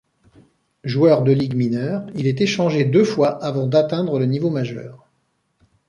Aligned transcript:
Joueur 0.83 1.21
de 1.21 1.31
ligues 1.31 1.53
mineures, 1.53 2.07
il 2.15 2.25
est 2.25 2.41
échangé 2.41 2.85
deux 2.85 3.03
fois 3.03 3.27
avant 3.43 3.67
d'atteindre 3.67 4.17
le 4.17 4.25
niveau 4.25 4.49
majeur. 4.49 5.07